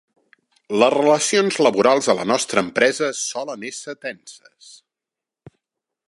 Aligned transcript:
Les 0.83 0.91
relacions 0.93 1.59
laborals 1.67 2.09
a 2.13 2.15
la 2.19 2.25
nostra 2.31 2.63
empresa 2.67 3.09
solen 3.25 3.67
ésser 3.69 3.95
tenses. 4.07 4.75